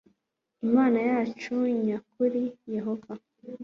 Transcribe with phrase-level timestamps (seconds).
[0.65, 1.53] imana yacu
[1.83, 2.41] nya kuri
[2.73, 3.13] yehova